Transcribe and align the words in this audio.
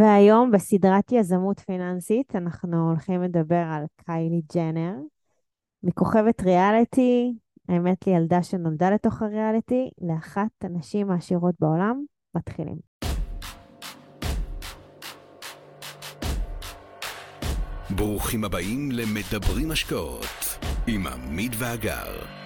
והיום 0.00 0.50
בסדרת 0.50 1.12
יזמות 1.12 1.60
פיננסית 1.60 2.36
אנחנו 2.36 2.88
הולכים 2.88 3.22
לדבר 3.22 3.64
על 3.72 3.84
קיילי 3.96 4.42
ג'נר, 4.54 4.94
מכוכבת 5.82 6.40
ריאליטי, 6.42 7.34
האמת 7.68 8.06
לי 8.06 8.12
ילדה 8.12 8.42
שנולדה 8.42 8.90
לתוך 8.90 9.22
הריאליטי, 9.22 9.90
לאחת 10.00 10.64
הנשים 10.64 11.10
העשירות 11.10 11.54
בעולם, 11.60 12.04
מתחילים. 12.34 12.76
ברוכים 17.96 18.44
הבאים 18.44 18.92
למדברים 18.92 19.70
השקעות 19.70 20.58
עם 20.86 21.06
עמית 21.06 21.52
ואגר. 21.58 22.39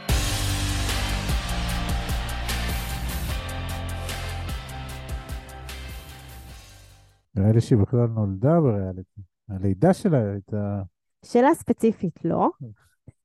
נראה 7.34 7.52
לי 7.52 7.60
שהיא 7.60 7.78
בכלל 7.78 8.06
נולדה 8.06 8.60
בריאליטי. 8.60 9.20
הלידה 9.48 9.94
שלה 9.94 10.30
הייתה... 10.32 10.82
שאלה 11.24 11.54
ספציפית 11.54 12.24
לא, 12.24 12.50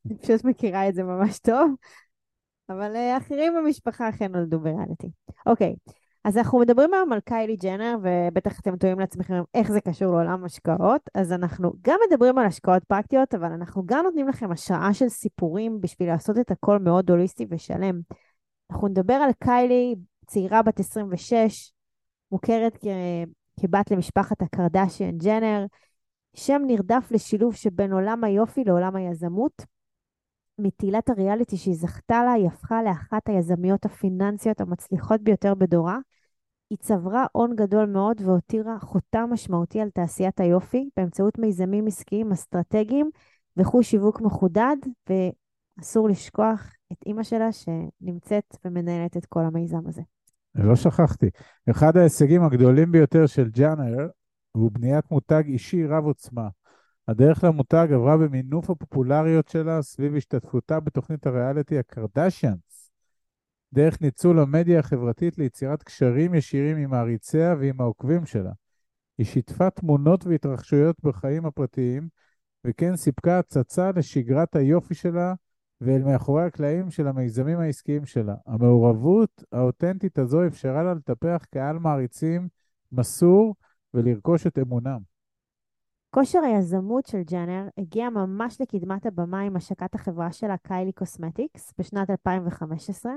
אני 0.05 0.17
פשוט 0.17 0.45
מכירה 0.45 0.89
את 0.89 0.95
זה 0.95 1.03
ממש 1.03 1.39
טוב, 1.39 1.71
אבל 2.69 2.95
אה, 2.95 3.17
אחרים 3.17 3.53
במשפחה 3.57 4.09
אכן 4.09 4.31
נולדו 4.31 4.59
בריאליטי. 4.59 5.09
אוקיי, 5.45 5.75
אז 6.23 6.37
אנחנו 6.37 6.59
מדברים 6.59 6.93
היום 6.93 7.13
על 7.13 7.19
קיילי 7.19 7.55
ג'נר, 7.55 7.95
ובטח 8.03 8.59
אתם 8.59 8.77
תוהים 8.77 8.99
לעצמכם 8.99 9.41
איך 9.53 9.71
זה 9.71 9.81
קשור 9.81 10.07
לעולם 10.11 10.45
השקעות, 10.45 11.09
אז 11.15 11.31
אנחנו 11.31 11.71
גם 11.81 11.99
מדברים 12.07 12.37
על 12.37 12.45
השקעות 12.45 12.83
פרקטיות, 12.83 13.35
אבל 13.35 13.51
אנחנו 13.51 13.83
גם 13.85 14.03
נותנים 14.05 14.27
לכם 14.27 14.51
השראה 14.51 14.93
של 14.93 15.09
סיפורים 15.09 15.81
בשביל 15.81 16.07
לעשות 16.07 16.37
את 16.37 16.51
הכל 16.51 16.79
מאוד 16.79 17.09
הוליסטי 17.09 17.45
ושלם. 17.49 17.99
אנחנו 18.71 18.87
נדבר 18.87 19.13
על 19.13 19.31
קיילי, 19.43 19.95
צעירה 20.27 20.61
בת 20.61 20.79
26, 20.79 21.73
מוכרת. 22.31 22.77
כבת 23.61 23.91
למשפחת 23.91 24.41
הקרדשיאן 24.41 25.17
ג'נר, 25.17 25.65
שם 26.35 26.61
נרדף 26.67 27.07
לשילוב 27.11 27.55
שבין 27.55 27.93
עולם 27.93 28.23
היופי 28.23 28.63
לעולם 28.63 28.95
היזמות. 28.95 29.65
מטילת 30.59 31.09
הריאליטי 31.09 31.57
שהיא 31.57 31.75
זכתה 31.75 32.23
לה, 32.23 32.31
היא 32.31 32.47
הפכה 32.47 32.83
לאחת 32.83 33.29
היזמיות 33.29 33.85
הפיננסיות 33.85 34.61
המצליחות 34.61 35.21
ביותר 35.21 35.55
בדורה. 35.55 35.97
היא 36.69 36.77
צברה 36.77 37.25
הון 37.31 37.55
גדול 37.55 37.85
מאוד 37.85 38.21
והותירה 38.21 38.79
חותם 38.79 39.29
משמעותי 39.31 39.81
על 39.81 39.89
תעשיית 39.89 40.39
היופי 40.39 40.89
באמצעות 40.97 41.39
מיזמים 41.39 41.87
עסקיים 41.87 42.31
אסטרטגיים 42.31 43.09
וחוש 43.57 43.91
שיווק 43.91 44.21
מחודד, 44.21 44.77
ואסור 45.79 46.09
לשכוח 46.09 46.73
את 46.91 46.97
אימא 47.05 47.23
שלה 47.23 47.49
שנמצאת 47.51 48.57
ומנהלת 48.65 49.17
את 49.17 49.25
כל 49.25 49.45
המיזם 49.45 49.87
הזה. 49.87 50.01
לא 50.63 50.75
שכחתי. 50.75 51.29
אחד 51.69 51.97
ההישגים 51.97 52.43
הגדולים 52.43 52.91
ביותר 52.91 53.25
של 53.25 53.49
ג'אנר 53.49 54.07
הוא 54.51 54.71
בניית 54.71 55.11
מותג 55.11 55.43
אישי 55.45 55.85
רב 55.85 56.05
עוצמה. 56.05 56.47
הדרך 57.07 57.43
למותג 57.43 57.87
עברה 57.93 58.17
במינוף 58.17 58.69
הפופולריות 58.69 59.47
שלה 59.47 59.81
סביב 59.81 60.15
השתתפותה 60.15 60.79
בתוכנית 60.79 61.27
הריאליטי 61.27 61.79
הקרדשיאנס. 61.79 62.91
דרך 63.73 64.01
ניצול 64.01 64.39
המדיה 64.39 64.79
החברתית 64.79 65.37
ליצירת 65.37 65.83
קשרים 65.83 66.33
ישירים 66.33 66.77
עם 66.77 66.89
מעריציה 66.89 67.55
ועם 67.59 67.81
העוקבים 67.81 68.25
שלה. 68.25 68.51
היא 69.17 69.25
שיתפה 69.25 69.69
תמונות 69.69 70.25
והתרחשויות 70.25 70.95
בחיים 71.03 71.45
הפרטיים, 71.45 72.07
וכן 72.65 72.95
סיפקה 72.95 73.39
הצצה 73.39 73.91
לשגרת 73.95 74.55
היופי 74.55 74.93
שלה 74.95 75.33
ואל 75.81 76.03
מאחורי 76.03 76.43
הקלעים 76.43 76.91
של 76.91 77.07
המיזמים 77.07 77.59
העסקיים 77.59 78.05
שלה. 78.05 78.35
המעורבות 78.45 79.43
האותנטית 79.51 80.19
הזו 80.19 80.47
אפשרה 80.47 80.83
לה 80.83 80.93
לטפח 80.93 81.45
קהל 81.51 81.79
מעריצים 81.79 82.47
מסור 82.91 83.55
ולרכוש 83.93 84.47
את 84.47 84.59
אמונם. 84.59 84.99
כושר 86.09 86.39
היזמות 86.39 87.05
של 87.05 87.21
ג'אנר 87.21 87.67
הגיע 87.77 88.09
ממש 88.09 88.61
לקדמת 88.61 89.05
הבמה 89.05 89.41
עם 89.41 89.55
השקת 89.55 89.95
החברה 89.95 90.31
שלה, 90.31 90.57
Kylie 90.57 90.91
Cosmetics, 90.91 91.73
בשנת 91.79 92.09
2015. 92.09 93.11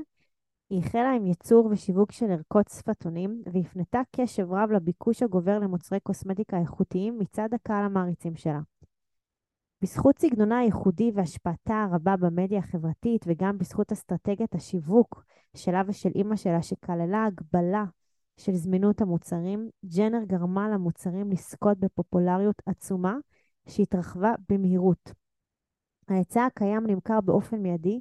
היא 0.71 0.79
החלה 0.79 1.13
עם 1.13 1.27
ייצור 1.27 1.67
ושיווק 1.67 2.13
של 2.13 2.31
ערכות 2.31 2.69
שפתונים, 2.69 3.43
והפנתה 3.53 4.01
קשב 4.17 4.53
רב 4.53 4.71
לביקוש 4.71 5.23
הגובר 5.23 5.59
למוצרי 5.59 6.01
קוסמטיקה 6.01 6.59
איכותיים 6.59 7.19
מצד 7.19 7.49
הקהל 7.55 7.85
המעריצים 7.85 8.37
שלה. 8.37 8.61
בזכות 9.83 10.19
סגנונה 10.19 10.59
הייחודי 10.59 11.11
והשפעתה 11.15 11.87
הרבה 11.93 12.17
במדיה 12.17 12.59
החברתית, 12.59 13.25
וגם 13.29 13.59
בזכות 13.59 13.93
אסטרטגיית 13.93 14.55
השיווק 14.55 15.25
שלה 15.57 15.83
ושל 15.87 16.09
אימא 16.15 16.37
שלה, 16.37 16.63
שכללה 16.63 17.25
הגבלה 17.25 17.85
של 18.37 18.55
זמינות 18.55 19.01
המוצרים, 19.01 19.71
ג'נר 19.97 20.25
גרמה 20.27 20.69
למוצרים 20.69 21.31
לזכות 21.31 21.79
בפופולריות 21.79 22.63
עצומה 22.67 23.17
שהתרחבה 23.69 24.35
במהירות. 24.49 25.13
ההיצע 26.09 26.45
הקיים 26.45 26.87
נמכר 26.87 27.21
באופן 27.21 27.57
מיידי, 27.57 28.01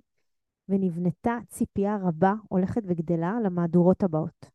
ונבנתה 0.70 1.38
ציפייה 1.48 1.98
רבה, 2.02 2.34
הולכת 2.48 2.82
וגדלה, 2.88 3.38
למהדורות 3.44 4.04
הבאות. 4.04 4.46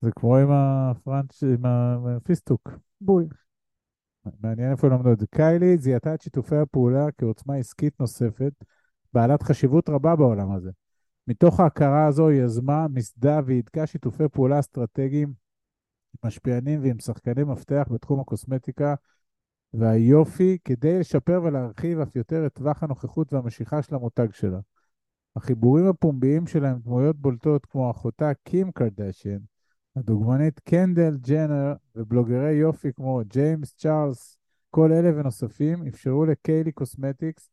זה 0.00 0.10
כמו 0.16 0.36
עם 0.36 0.50
הפרנץ', 0.50 1.42
עם 1.42 1.64
הפיסטוק. 1.66 2.70
בול. 3.00 3.26
מעניין 4.40 4.72
איפה 4.72 4.88
למדו 4.88 5.12
את 5.12 5.18
זה. 5.20 5.26
קיילי 5.26 5.78
זיהתה 5.78 6.14
את 6.14 6.22
שיתופי 6.22 6.56
הפעולה 6.56 7.06
כעוצמה 7.18 7.54
עסקית 7.56 8.00
נוספת, 8.00 8.52
בעלת 9.12 9.42
חשיבות 9.42 9.88
רבה 9.88 10.16
בעולם 10.16 10.52
הזה. 10.52 10.70
מתוך 11.26 11.60
ההכרה 11.60 12.06
הזו 12.06 12.28
היא 12.28 12.42
יזמה, 12.42 12.86
מסדה 12.88 13.40
והידקה 13.46 13.86
שיתופי 13.86 14.24
פעולה 14.32 14.60
אסטרטגיים 14.60 15.32
משפיענים 16.24 16.82
ועם 16.82 16.98
שחקני 16.98 17.44
מפתח 17.44 17.88
בתחום 17.90 18.20
הקוסמטיקה 18.20 18.94
והיופי, 19.74 20.58
כדי 20.64 20.98
לשפר 20.98 21.40
ולהרחיב 21.44 22.00
אף 22.00 22.16
יותר 22.16 22.46
את 22.46 22.52
טווח 22.54 22.82
הנוכחות 22.82 23.32
והמשיכה 23.32 23.82
של 23.82 23.94
המותג 23.94 24.26
שלה. 24.32 24.58
החיבורים 25.36 25.86
הפומביים 25.86 26.46
שלה 26.46 26.70
עם 26.70 26.78
דמויות 26.78 27.16
בולטות 27.16 27.66
כמו 27.66 27.90
אחותה 27.90 28.30
קים 28.44 28.72
קרדשן, 28.72 29.38
הדוגמנית 30.00 30.60
קנדל 30.60 31.16
ג'נר 31.16 31.74
ובלוגרי 31.96 32.52
יופי 32.52 32.92
כמו 32.92 33.20
ג'יימס 33.26 33.74
צ'ארלס, 33.74 34.38
כל 34.70 34.92
אלה 34.92 35.10
ונוספים 35.20 35.86
אפשרו 35.86 36.24
לקיילי 36.24 36.72
קוסמטיקס 36.72 37.50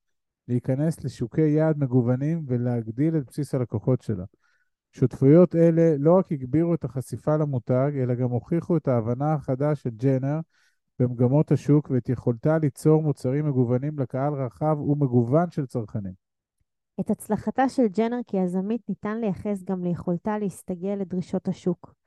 להיכנס 0.47 1.03
לשוקי 1.03 1.41
יעד 1.41 1.77
מגוונים 1.77 2.43
ולהגדיל 2.47 3.17
את 3.17 3.25
בסיס 3.27 3.55
הלקוחות 3.55 4.01
שלה. 4.01 4.23
שותפויות 4.91 5.55
אלה 5.55 5.95
לא 5.99 6.17
רק 6.17 6.31
הגבירו 6.31 6.73
את 6.73 6.83
החשיפה 6.83 7.37
למותג, 7.37 7.91
אלא 8.03 8.15
גם 8.15 8.29
הוכיחו 8.29 8.77
את 8.77 8.87
ההבנה 8.87 9.33
החדה 9.33 9.75
של 9.75 9.89
ג'נר 9.89 10.39
במגמות 10.99 11.51
השוק 11.51 11.89
ואת 11.89 12.09
יכולתה 12.09 12.57
ליצור 12.57 13.03
מוצרים 13.03 13.47
מגוונים 13.47 13.99
לקהל 13.99 14.33
רחב 14.33 14.79
ומגוון 14.79 15.51
של 15.51 15.65
צרכנים. 15.65 16.13
את 16.99 17.09
הצלחתה 17.09 17.69
של 17.69 17.87
ג'נר 17.87 18.19
כיזמית 18.27 18.89
ניתן 18.89 19.17
לייחס 19.17 19.63
גם 19.63 19.83
ליכולתה 19.83 20.39
להסתגל 20.39 20.95
לדרישות 20.99 21.47
השוק. 21.47 21.97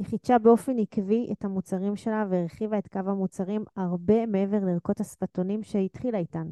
היא 0.00 0.06
חידשה 0.06 0.38
באופן 0.38 0.78
עקבי 0.78 1.28
את 1.32 1.44
המוצרים 1.44 1.96
שלה 1.96 2.24
והרחיבה 2.30 2.78
את 2.78 2.88
קו 2.88 2.98
המוצרים 2.98 3.64
הרבה 3.76 4.26
מעבר 4.26 4.64
לערכות 4.64 5.00
השפתונים 5.00 5.62
שהתחילה 5.62 6.18
איתן. 6.18 6.46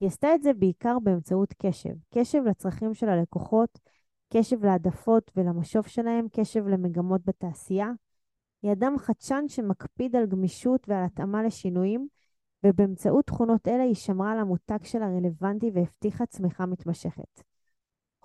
היא 0.00 0.06
עשתה 0.06 0.34
את 0.34 0.42
זה 0.42 0.52
בעיקר 0.52 0.98
באמצעות 1.02 1.54
קשב. 1.58 1.94
קשב 2.14 2.42
לצרכים 2.46 2.94
של 2.94 3.08
הלקוחות, 3.08 3.78
קשב 4.32 4.64
להעדפות 4.64 5.30
ולמשוב 5.36 5.86
שלהם, 5.86 6.26
קשב 6.32 6.66
למגמות 6.66 7.20
בתעשייה. 7.24 7.90
היא 8.62 8.72
אדם 8.72 8.98
חדשן 8.98 9.44
שמקפיד 9.48 10.16
על 10.16 10.26
גמישות 10.26 10.88
ועל 10.88 11.04
התאמה 11.04 11.42
לשינויים, 11.42 12.08
ובאמצעות 12.64 13.26
תכונות 13.26 13.68
אלה 13.68 13.82
היא 13.82 13.94
שמרה 13.94 14.32
על 14.32 14.38
המותג 14.38 14.84
שלה 14.84 15.08
רלוונטי 15.08 15.70
והבטיחה 15.74 16.26
צמיחה 16.26 16.66
מתמשכת. 16.66 17.55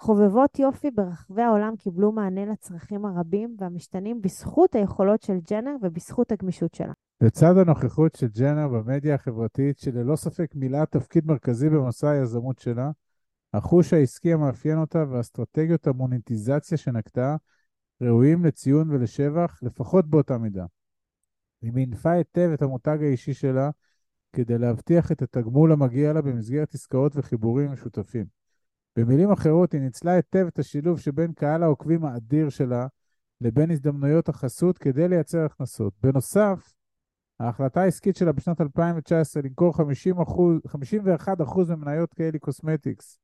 חובבות 0.02 0.60
יופי 0.60 0.92
ברחבי 0.92 1.42
העולם 1.42 1.76
קיבלו 1.76 2.12
מענה 2.12 2.46
לצרכים 2.46 3.06
הרבים 3.06 3.56
והמשתנים 3.60 4.22
בזכות 4.22 4.76
היכולות 4.76 5.22
של 5.22 5.38
ג'נר 5.50 5.76
ובזכות 5.82 6.32
הגמישות 6.32 6.74
שלה. 6.74 6.94
לצד 7.22 7.58
הנוכחות 7.58 8.16
של 8.16 8.28
ג'נר 8.28 8.68
במדיה 8.68 9.16
החברתית, 9.16 9.80
שללא 9.80 10.16
ספק 10.16 10.56
מילאה 10.56 10.86
תפקיד 10.86 11.26
מרכזי 11.26 11.70
במסע 11.70 12.10
היזמות 12.10 12.60
שלה, 12.60 12.92
החוש 13.54 13.94
העסקי 13.94 14.34
המאפיין 14.34 14.78
אותה 14.78 15.04
ואסטרטגיות 15.10 15.88
המוניטיזציה 15.88 16.78
שנקטה 16.78 17.36
ראויים 18.02 18.46
לציון 18.46 18.90
ולשבח, 18.92 19.60
לפחות 19.62 20.10
באותה 20.10 20.38
מידה. 20.38 20.66
היא 21.62 21.72
מינפה 21.72 22.12
היטב 22.12 22.50
את 22.54 22.62
המותג 22.62 22.98
האישי 23.02 23.34
שלה 23.34 23.70
כדי 24.34 24.58
להבטיח 24.58 25.12
את 25.12 25.22
התגמול 25.22 25.72
המגיע 25.72 26.14
לה 26.14 26.22
במסגרת 26.22 26.74
עסקאות 26.74 27.12
וחיבורים 27.16 27.72
משותפים. 27.72 28.41
במילים 28.96 29.32
אחרות, 29.32 29.72
היא 29.74 29.82
ניצלה 29.82 30.12
היטב 30.12 30.46
את 30.48 30.60
השילוב 30.60 31.00
שבין 31.00 31.34
קהל 31.34 31.64
העוקבים 31.64 32.06
האדיר 32.06 32.50
שלה 32.50 32.88
לבין 33.42 33.72
הזדמנויות 33.72 34.30
החסות 34.30 34.78
כדי 34.78 35.08
לייצר 35.08 35.46
הכנסות. 35.46 35.94
בנוסף, 36.04 36.74
ההחלטה 37.40 37.82
העסקית 37.82 38.16
שלה 38.16 38.32
בשנת 38.32 38.62
2019 38.62 39.44
למכור 39.44 39.74
50 39.78 40.16
51% 40.18 41.70
ממניות 41.70 42.14
קיילי 42.14 42.40
קוסמטיקס 42.40 43.20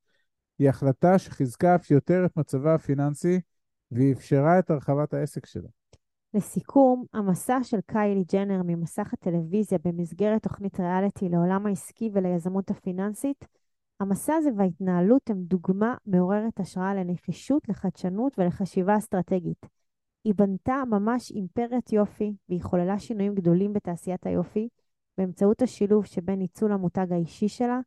היא 0.58 0.68
החלטה 0.68 1.18
שחיזקה 1.18 1.74
אף 1.74 1.90
יותר 1.90 2.26
את 2.26 2.36
מצבה 2.36 2.74
הפיננסי 2.74 3.40
והיא 3.90 4.12
אפשרה 4.12 4.58
את 4.58 4.70
הרחבת 4.70 5.14
העסק 5.14 5.46
שלה. 5.46 5.68
לסיכום, 6.34 7.04
המסע 7.12 7.58
של 7.62 7.80
קיילי 7.86 8.24
ג'נר 8.32 8.62
ממסך 8.64 9.12
הטלוויזיה 9.12 9.78
במסגרת 9.84 10.42
תוכנית 10.42 10.80
ריאליטי 10.80 11.28
לעולם 11.28 11.66
העסקי 11.66 12.10
וליזמות 12.14 12.70
הפיננסית, 12.70 13.44
המסע 14.00 14.34
הזה 14.34 14.50
וההתנהלות 14.56 15.30
הם 15.30 15.42
דוגמה 15.42 15.94
מעוררת 16.06 16.60
השראה 16.60 16.94
לנחישות, 16.94 17.68
לחדשנות 17.68 18.38
ולחשיבה 18.38 18.98
אסטרטגית. 18.98 19.66
היא 20.24 20.34
בנתה 20.36 20.82
ממש 20.90 21.30
אימפריית 21.30 21.92
יופי, 21.92 22.34
והיא 22.48 22.62
חוללה 22.62 22.98
שינויים 22.98 23.34
גדולים 23.34 23.72
בתעשיית 23.72 24.26
היופי, 24.26 24.68
באמצעות 25.18 25.62
השילוב 25.62 26.06
שבין 26.06 26.38
ניצול 26.38 26.72
המותג 26.72 27.12
האישי 27.12 27.48
שלה, 27.48 27.80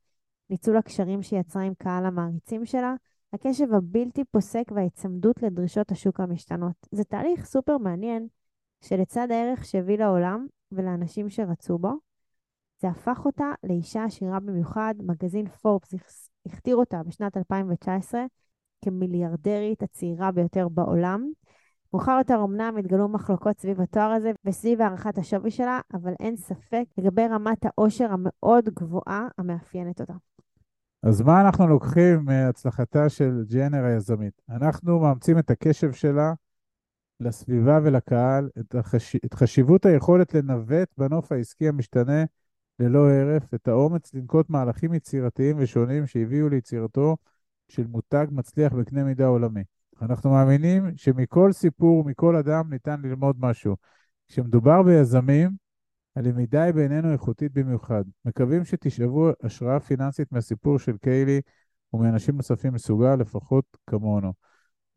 ניצול 0.50 0.78
הקשרים 0.78 1.24
שהיא 1.24 1.40
יצרה 1.40 1.64
עם 1.64 1.74
קהל 1.74 2.06
המעריצים 2.06 2.66
שלה, 2.66 2.96
הקשב 3.34 3.74
הבלתי 3.74 4.24
פוסק 4.24 4.64
וההיצמדות 4.76 5.44
לדרישות 5.44 5.92
השוק 5.92 6.20
המשתנות. 6.20 6.88
זה 6.92 7.04
תהליך 7.04 7.46
סופר 7.46 7.78
מעניין, 7.78 8.28
שלצד 8.82 9.28
הערך 9.32 9.66
שהביא 9.66 9.98
לעולם 9.98 10.48
ולאנשים 10.72 11.30
שרצו 11.30 11.78
בו, 11.78 11.94
זה 12.82 12.90
הפך 12.90 13.26
אותה 13.26 13.52
לאישה 13.64 14.04
עשירה 14.04 14.40
במיוחד. 14.40 14.96
מגזין 15.00 15.48
פורבס 15.48 16.30
הכתיר 16.46 16.76
אותה 16.76 17.04
בשנת 17.04 17.38
2019 17.38 18.22
כמיליארדרית 18.86 19.84
הצעירה 19.84 20.32
ביותר 20.32 20.68
בעולם. 20.70 21.32
מאוחר 21.94 22.16
יותר 22.18 22.42
אמנם 22.44 22.78
התגלו 22.80 23.08
מחלוקות 23.08 23.60
סביב 23.60 23.82
התואר 23.82 24.12
הזה 24.12 24.32
וסביב 24.46 24.82
הערכת 24.82 25.18
השווי 25.18 25.52
שלה, 25.52 25.80
אבל 25.94 26.14
אין 26.20 26.38
ספק 26.38 26.84
לגבי 26.98 27.28
רמת 27.28 27.66
העושר 27.66 28.12
המאוד 28.12 28.70
גבוהה 28.70 29.28
המאפיינת 29.38 30.02
אותה. 30.02 30.14
אז 31.04 31.22
מה 31.22 31.42
אנחנו 31.42 31.68
לוקחים 31.68 32.26
מהצלחתה 32.26 33.10
של 33.10 33.44
ג'נר 33.54 33.84
היזמית? 33.84 34.42
אנחנו 34.50 35.00
מאמצים 35.00 35.40
את 35.40 35.52
הקשב 35.52 35.92
שלה 35.92 36.34
לסביבה 37.20 37.80
ולקהל, 37.84 38.50
את, 38.60 38.76
החש... 38.76 39.16
את 39.16 39.34
חשיבות 39.34 39.86
היכולת 39.86 40.34
לנווט 40.34 40.90
בנוף 40.98 41.32
העסקי 41.32 41.68
המשתנה 41.68 42.24
ללא 42.82 43.10
הרף, 43.10 43.54
את 43.54 43.68
האומץ 43.68 44.14
לנקוט 44.14 44.50
מהלכים 44.50 44.94
יצירתיים 44.94 45.56
ושונים 45.60 46.08
שהביאו 46.08 46.50
ליצירתו 46.50 47.18
של 47.68 47.88
מותג 47.88 48.28
מצליח 48.32 48.74
בקנה 48.74 49.04
מידה 49.04 49.26
עולמי. 49.26 49.64
אנחנו 50.02 50.30
מאמינים 50.30 50.98
שמכל 50.98 51.52
סיפור 51.52 52.00
ומכל 52.00 52.36
אדם 52.36 52.70
ניתן 52.70 53.02
ללמוד 53.02 53.36
משהו. 53.40 53.76
כשמדובר 54.28 54.84
ביזמים, 54.84 55.50
הלמידה 56.16 56.64
היא 56.64 56.74
בעינינו 56.74 57.14
איכותית 57.14 57.54
במיוחד. 57.54 58.04
מקווים 58.26 58.66
שתשאבו 58.66 59.30
השראה 59.44 59.80
פיננסית 59.80 60.32
מהסיפור 60.32 60.80
של 60.80 60.98
קיילי 60.98 61.42
ומאנשים 61.94 62.36
נוספים 62.36 62.74
מסוגה, 62.74 63.16
לפחות 63.16 63.66
כמונו. 63.88 64.34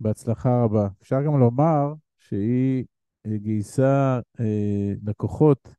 בהצלחה 0.00 0.62
רבה. 0.64 0.88
אפשר 1.02 1.22
גם 1.22 1.38
לומר 1.38 1.94
שהיא 2.18 2.84
גייסה 3.26 4.20
אה, 4.40 4.92
לקוחות, 5.04 5.74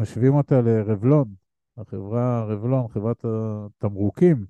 משווים 0.00 0.34
אותה 0.34 0.60
לרבלון, 0.60 1.34
החברה 1.76 2.44
רבלון, 2.44 2.88
חברת 2.88 3.24
התמרוקים. 3.24 4.46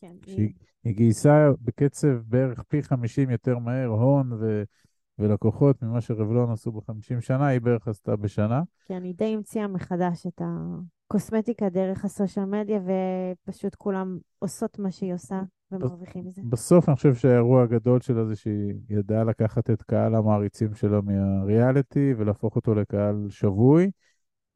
כן. 0.00 0.14
שהיא 0.26 0.52
היא 0.84 0.94
גייסה 0.94 1.48
בקצב 1.60 2.08
בערך 2.26 2.62
פי 2.62 2.82
50 2.82 3.30
יותר 3.30 3.58
מהר 3.58 3.86
הון 3.86 4.32
ו, 4.32 4.62
ולקוחות 5.18 5.82
ממה 5.82 6.00
שרבלון 6.00 6.50
עשו 6.50 6.72
ב-50 6.72 7.20
שנה, 7.20 7.46
היא 7.46 7.60
בערך 7.60 7.88
עשתה 7.88 8.16
בשנה. 8.16 8.62
כן, 8.86 9.02
היא 9.02 9.14
די 9.14 9.24
המציאה 9.24 9.66
מחדש 9.66 10.26
את 10.26 10.42
הקוסמטיקה 10.44 11.68
דרך 11.68 12.04
הסושיאל 12.04 12.44
מדיה, 12.44 12.80
ופשוט 13.46 13.74
כולם 13.74 14.18
עושות 14.38 14.78
מה 14.78 14.90
שהיא 14.90 15.14
עושה 15.14 15.42
ומרוויחים 15.72 16.26
מזה. 16.26 16.42
בסוף 16.48 16.88
אני 16.88 16.96
חושב 16.96 17.14
שהאירוע 17.14 17.62
הגדול 17.62 18.00
שלה 18.00 18.24
זה 18.24 18.36
שהיא 18.36 18.74
ידעה 18.88 19.24
לקחת 19.24 19.70
את 19.70 19.82
קהל 19.82 20.14
המעריצים 20.14 20.74
שלה 20.74 21.00
מהריאליטי 21.00 22.14
ולהפוך 22.16 22.56
אותו 22.56 22.74
לקהל 22.74 23.26
שבוי. 23.28 23.90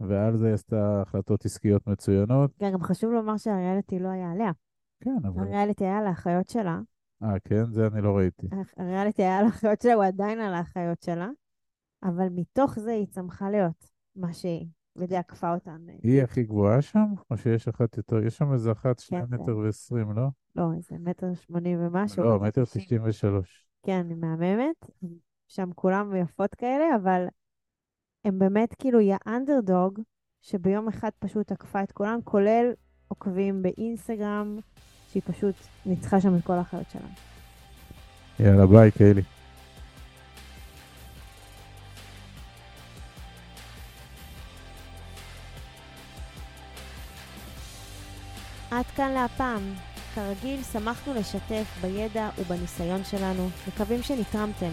ועל 0.00 0.36
זה 0.36 0.46
היא 0.46 0.54
עשתה 0.54 1.02
החלטות 1.02 1.44
עסקיות 1.44 1.86
מצוינות. 1.86 2.50
כן, 2.58 2.72
גם 2.72 2.82
חשוב 2.82 3.12
לומר 3.12 3.36
שהריאליטי 3.36 3.98
לא 3.98 4.08
היה 4.08 4.30
עליה. 4.32 4.52
כן, 5.00 5.16
אבל... 5.24 5.42
הריאליטי 5.42 5.84
היה 5.84 5.98
על 5.98 6.06
האחיות 6.06 6.48
שלה. 6.48 6.80
אה, 7.22 7.38
כן? 7.44 7.64
זה 7.64 7.86
אני 7.86 8.02
לא 8.02 8.16
ראיתי. 8.16 8.46
הריאליטי 8.76 9.22
היה 9.22 9.38
על 9.38 9.44
האחיות 9.44 9.80
שלה, 9.80 9.94
הוא 9.94 10.04
עדיין 10.04 10.40
על 10.40 10.54
האחיות 10.54 11.02
שלה, 11.02 11.28
אבל 12.02 12.28
מתוך 12.28 12.78
זה 12.78 12.90
היא 12.90 13.06
צמחה 13.06 13.50
להיות 13.50 13.90
מה 14.16 14.32
שהיא, 14.32 14.66
ודי 14.96 15.16
עקפה 15.16 15.54
אותן. 15.54 15.86
היא 16.02 16.22
הכי 16.22 16.42
גבוהה 16.42 16.82
שם? 16.82 17.06
או 17.30 17.36
שיש 17.36 17.68
אחת 17.68 17.96
יותר? 17.96 18.22
יש 18.22 18.36
שם 18.36 18.52
איזה 18.52 18.72
אחת 18.72 18.98
שני 18.98 19.18
כן, 19.18 19.34
מטר 19.34 19.56
ועשרים, 19.56 20.12
לא? 20.12 20.26
לא, 20.56 20.72
איזה 20.76 20.96
מטר 21.00 21.34
שמונים 21.34 21.78
ומשהו. 21.86 22.24
לא, 22.24 22.40
מטר 22.40 22.64
תשעים 22.64 23.02
ושלוש. 23.04 23.68
כן, 23.82 24.06
היא 24.08 24.16
מהממת. 24.16 24.90
שם 25.48 25.70
כולם 25.74 26.16
יפות 26.16 26.54
כאלה, 26.54 26.96
אבל 26.96 27.26
הם 28.26 28.38
באמת 28.38 28.74
כאילו, 28.78 28.98
היא 28.98 29.14
האנדרדוג, 29.24 30.00
שביום 30.42 30.88
אחד 30.88 31.10
פשוט 31.18 31.52
עקפה 31.52 31.82
את 31.82 31.92
כולם, 31.92 32.18
כולל 32.24 32.72
עוקבים 33.08 33.62
באינסטגרם, 33.62 34.58
שהיא 35.10 35.22
פשוט 35.26 35.54
ניצחה 35.86 36.20
שם 36.20 36.36
את 36.36 36.44
כל 36.44 36.52
האחיות 36.52 36.90
שלה. 36.92 37.08
יאללה, 38.40 38.66
ביי, 38.66 38.90
קיילי. 38.90 39.22
עד 48.70 48.86
כאן 48.86 49.10
להפעם. 49.10 49.62
כרגיל, 50.14 50.62
שמחנו 50.62 51.14
לשתף 51.14 51.78
בידע 51.80 52.30
ובניסיון 52.38 53.04
שלנו, 53.04 53.48
מקווים 53.68 54.02
שנתרמתם. 54.02 54.72